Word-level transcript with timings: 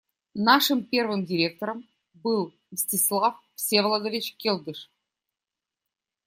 Нашим 0.47 0.83
первым 0.83 1.27
директором 1.27 1.87
был 2.15 2.55
Мстислав 2.71 3.35
Всеволодович 3.53 4.35
Келдыш. 4.35 4.89